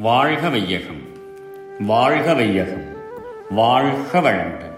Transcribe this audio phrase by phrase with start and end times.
[0.00, 1.02] வாழ்க வையகம்
[1.80, 2.84] வாழ்க வையகம்
[3.50, 4.76] வாழ்க வளமுடன்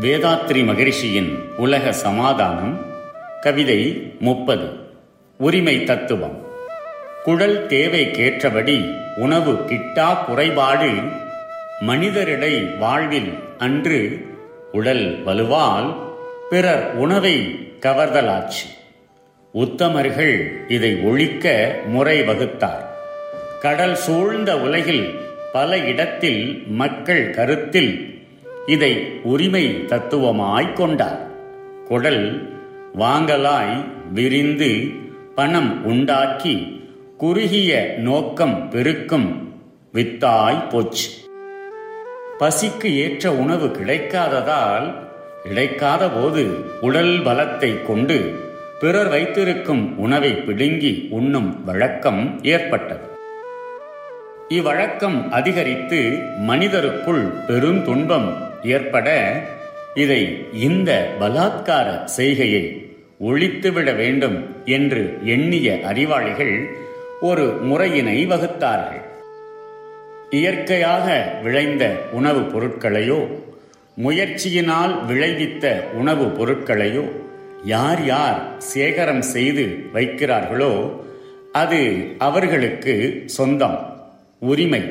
[0.00, 2.86] வேதாத்ரி மகிழ்ச்சியின் உலக சமாதானம்
[3.40, 4.68] கவிதை முப்பது
[5.38, 6.46] உரிமை தத்துவம்.
[7.22, 10.90] குழல் தேவைக்கேற்றபடி உணவு கிட்டா குறைபாடு
[11.80, 14.26] மனிதரிடை வாழ்வில் அன்று
[14.72, 16.12] உடல் வலுவால்
[16.50, 18.66] பிறர் உணவை கவர்தலாச்சு.
[19.54, 22.92] உத்தமர்கள் இதை ஒழிக்க முறை வகுத்தார்.
[23.64, 25.14] கடல் சூழ்ந்த உலகில்
[25.52, 28.22] பல இடத்தில் மக்கள் கருத்தில்
[28.66, 31.26] இதை உரிமை தத்துவமாய்க் கொண்டார்.
[31.88, 32.52] குடல்
[32.98, 34.86] வாங்கலாய் விரிந்து
[35.34, 36.82] பணம் உண்டாக்கி
[37.18, 39.52] குறுகிய நோக்கம் பெருக்கும்
[39.94, 41.10] வித்தாய் போச்சு.
[42.38, 44.94] பசிக்கு ஏற்ற உணவு கிடைக்காததால்
[45.42, 48.34] கிடைக்காத போது உடல் பலத்தை கொண்டு
[48.80, 53.12] பிறர் வைத்திருக்கும் உணவை பிடுங்கி உண்ணும் வழக்கம் ஏற்பட்டது.
[54.48, 59.36] இவ்வழக்கம் அதிகரித்து மனிதருக்குள் பெருந்துன்பம் ஏற்பட
[59.94, 66.68] இதை இந்த பலாத்கார செய்கையை ஒழித்துவிட வேண்டும் என்று எண்ணிய அறிவாளிகள்
[67.20, 69.02] ஒரு முறையினை வகுத்தார்கள்.
[70.30, 73.42] இயற்கையாக விளைந்த உணவுப் பொருட்களையோ
[74.02, 77.10] முயற்சியினால் விளைவித்த உணவுப் பொருட்களையோ
[77.64, 80.90] யார் யார் சேகரம் செய்து வைக்கிறார்களோ
[81.52, 83.93] அது அவர்களுக்கு சொந்தம்.
[84.50, 84.82] உரிமை.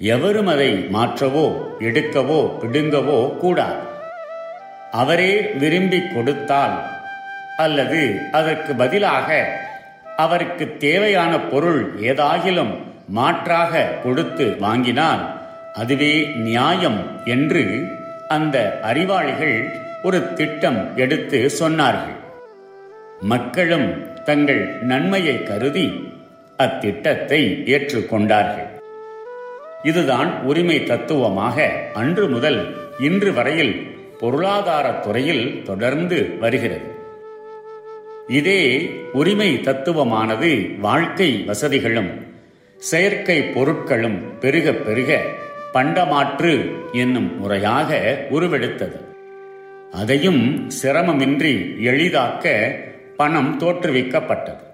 [0.00, 1.44] எவரும் அதை மாற்றவோ
[1.88, 3.82] எடுக்கவோ பிடுங்கவோ கூடாது.
[5.00, 6.76] அவரே விரும்பி கொடுத்தால்
[7.56, 8.00] அல்லது
[8.32, 9.28] அதற்கு பதிலாக
[10.16, 11.80] அவருக்கு தேவையான பொருள்
[12.10, 12.74] ஏதாகிலும்
[13.18, 15.22] மாற்றாக கொடுத்து வாங்கினால்
[15.74, 16.14] அதுவே
[16.46, 17.00] நியாயம்
[17.34, 17.64] என்று
[18.28, 19.56] அந்த அறிவாளிகள்
[20.02, 22.18] ஒரு திட்டம் எடுத்து சொன்னார்கள்.
[23.32, 23.88] மக்களும்
[24.28, 25.86] தங்கள் நன்மையை கருதி
[26.58, 28.68] அத்திட்டத்தை ஏற்றுக்கொண்டார்கள்.
[29.82, 33.86] இதுதான் உரிமை தத்துவமாக அன்று முதல் இன்று வரையில்
[34.20, 36.92] பொருளாதாரத் துறையில் தொடர்ந்து வருகிறது.
[38.28, 42.10] இதே உரிமை தத்துவமானது வாழ்க்கை வசதிகளும்
[42.76, 45.20] செயற்கை பொருட்களும் பெருக பெருக
[45.72, 49.00] பண்டமாற்று என்னும் முறையாக உருவெடுத்தது.
[49.92, 52.74] அதையும் சிரமமின்றி எளிதாக்க
[53.16, 54.72] பணம் தோற்றுவிக்கப்பட்டது.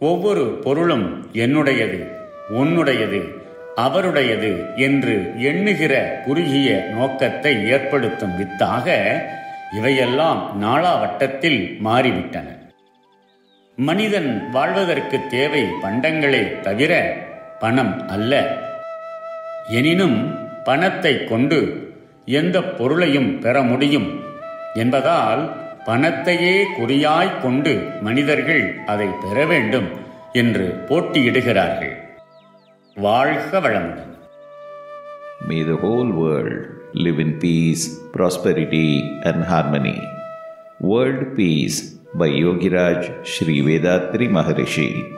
[0.00, 1.98] ஒவ்வொரு பொருளும் என்னுடையது
[2.50, 3.20] உன்னுடையது
[3.76, 8.96] அவருடையது என்று எண்ணுகிற குறுகிய நோக்கத்தை ஏற்படுத்தும் வித்தாக
[9.76, 12.46] இவையெல்லாம் நாளாவட்டத்தில் மாறிவிட்டன.
[13.76, 17.16] மனிதன் வாழ்வதற்கு தேவை பண்டங்களே தவிர
[17.58, 18.32] பணம் அல்ல.
[19.68, 21.60] எனினும் பணத்தை கொண்டு
[22.24, 24.20] எந்த பொருளையும் பெற முடியும்
[24.74, 29.88] என்பதால் பணத்தையே குறியாய் கொண்டு மனிதர்கள் அதை பெற வேண்டும்
[30.32, 31.96] என்று போட்டியிடுகிறார்கள்
[32.96, 34.12] வாழ்க வளமுடன்
[35.48, 36.12] may the whole
[36.94, 38.88] live in peace, prosperity,
[39.22, 39.98] and harmony.
[40.80, 45.16] World Peace by Yogiraj Sri Vethathiri Maharishi.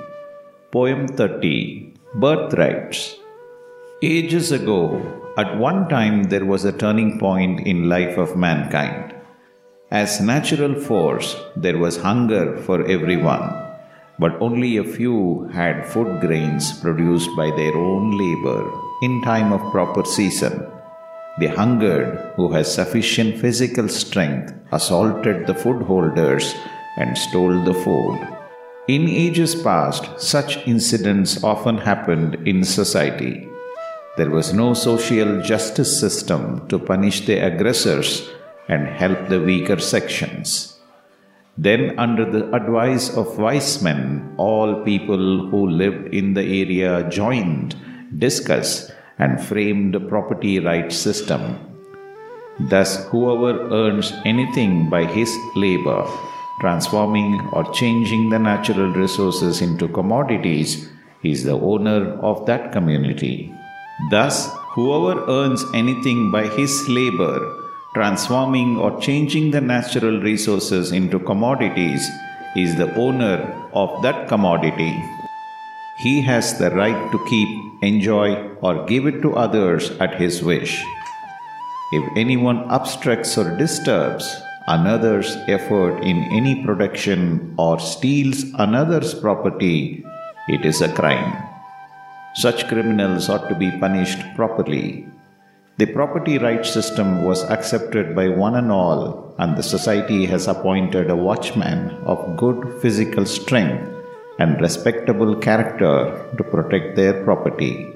[0.71, 3.17] Poem 30 Birthrights.
[4.03, 5.01] Ages ago,
[5.37, 9.15] at one time there was a turning point in life of mankind.
[9.93, 13.53] As natural force, there was hunger for everyone,
[14.19, 18.73] but only a few had food grains produced by their own labor
[19.03, 20.67] in time of proper season.
[21.41, 26.55] The hungered, who has sufficient physical strength, assaulted the food holders
[26.97, 28.19] and stole the food.
[28.89, 33.47] In ages past, such incidents often happened in society.
[34.17, 38.31] There was no social justice system to punish the aggressors
[38.69, 40.79] and help the weaker sections.
[41.59, 47.77] Then, under the advice of wise men, all people who lived in the area joined,
[48.19, 51.59] discussed, and framed a property rights system.
[52.59, 56.07] Thus, whoever earns anything by his labor,
[56.61, 60.89] transforming or changing the natural resources into commodities,
[61.23, 63.55] is the owner of that community.
[64.11, 67.62] Thus, whoever earns anything by his labor,
[67.95, 72.09] transforming or changing the natural resources into commodities,
[72.57, 73.39] is the owner
[73.73, 74.93] of that commodity.
[75.99, 77.49] He has the right to keep,
[77.83, 80.83] enjoy, or give it to others at his wish.
[81.93, 90.05] If anyone obstructs or disturbs another's effort in any production or steals another's property,
[90.49, 91.37] it is a crime.
[92.35, 95.07] Such criminals ought to be punished properly.
[95.79, 101.09] The property rights system was accepted by one and all, and the society has appointed
[101.09, 103.89] a watchman of good physical strength
[104.39, 107.91] and respectable character to protect their property.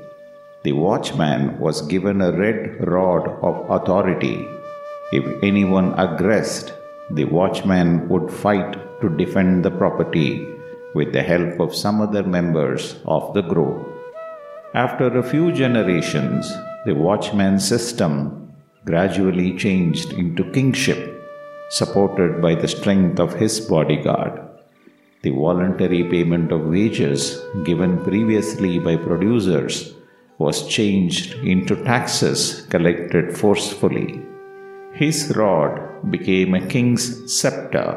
[0.63, 4.49] The watchman was given a red rod of authority.
[5.13, 6.73] If anyone aggressed,
[7.11, 10.49] the watchman would fight to defend the property
[10.95, 13.87] with the help of some other members of the group.
[14.75, 16.51] After a few generations,
[16.87, 18.11] the watchman system
[18.85, 21.01] gradually changed into kingship,
[21.69, 24.41] supported by the strength of his bodyguard.
[25.23, 29.95] The voluntary payment of wages given previously by producers
[30.39, 34.23] was changed into taxes collected forcefully.
[34.93, 37.07] His rod became a king's
[37.37, 37.89] scepter.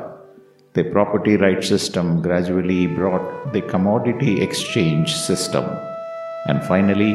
[0.74, 5.65] The property right system gradually brought the commodity exchange system,
[6.47, 7.13] and finally,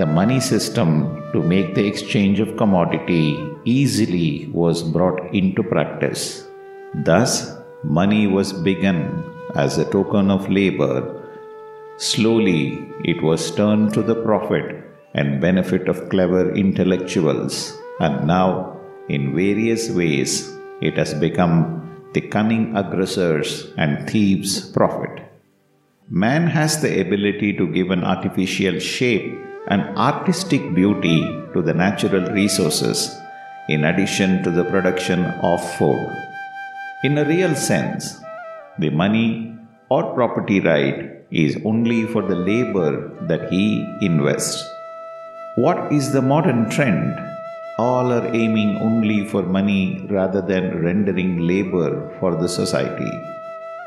[0.00, 0.90] the money system
[1.32, 3.24] to make the exchange of commodity
[3.64, 6.22] easily was brought into practice.
[7.08, 7.32] Thus,
[7.84, 9.00] money was begun
[9.54, 11.20] as a token of labor
[12.00, 14.82] Slowly, it was turned to the profit
[15.12, 18.80] and benefit of clever intellectuals, and now,
[19.10, 20.50] in various ways,
[20.80, 25.30] it has become the cunning aggressors and thieves' profit.
[26.08, 29.38] Man has the ability to give an artificial shape
[29.70, 31.20] and artistic beauty
[31.54, 32.98] to the natural resources
[33.68, 36.08] in addition to the production of food.
[37.04, 38.20] In a real sense,
[38.78, 39.56] the money
[39.88, 40.98] or property right
[41.30, 42.92] is only for the labor
[43.28, 43.64] that he
[44.02, 44.58] invests.
[45.54, 47.18] What is the modern trend?
[47.78, 53.12] All are aiming only for money rather than rendering labor for the society.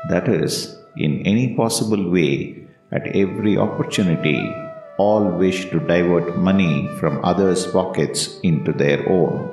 [0.08, 4.40] That is, in any possible way, at every opportunity,
[4.98, 9.50] all wish to divert money from others' pockets into their own.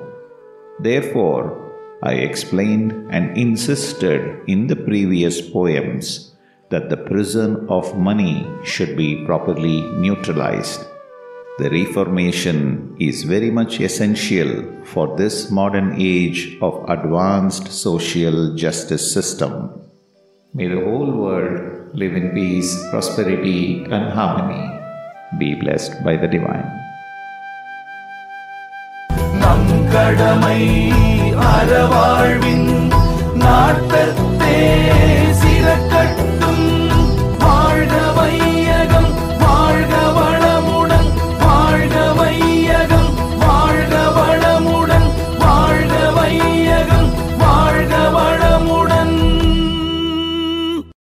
[0.79, 1.71] Therefore,
[2.03, 6.31] I explained and insisted in the previous poems
[6.69, 10.85] that the prison of money should be properly neutralized.
[11.59, 19.69] The Reformation is very much essential for this modern age of advanced social justice system.
[20.55, 24.80] May the whole world live in peace, prosperity, and harmony.
[25.37, 26.69] Be blessed by the divine
[29.39, 30.61] நம் கடமை
[31.51, 32.69] அறவாழ்வின்
[33.33, 34.59] நாட்டத்தே.